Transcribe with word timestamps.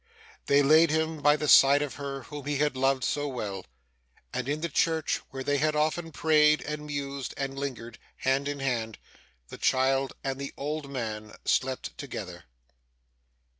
They 0.47 0.63
laid 0.63 0.89
him 0.89 1.21
by 1.21 1.35
the 1.35 1.47
side 1.47 1.83
of 1.83 1.93
her 1.97 2.23
whom 2.23 2.47
he 2.47 2.57
had 2.57 2.75
loved 2.75 3.03
so 3.03 3.27
well; 3.27 3.67
and, 4.33 4.49
in 4.49 4.61
the 4.61 4.67
church 4.67 5.19
where 5.29 5.43
they 5.43 5.59
had 5.59 5.75
often 5.75 6.11
prayed, 6.11 6.63
and 6.63 6.87
mused, 6.87 7.35
and 7.37 7.55
lingered 7.55 7.99
hand 8.17 8.47
in 8.47 8.61
hand, 8.61 8.97
the 9.49 9.59
child 9.59 10.13
and 10.23 10.39
the 10.39 10.55
old 10.57 10.89
man 10.89 11.35
slept 11.45 11.95
together. 11.99 12.45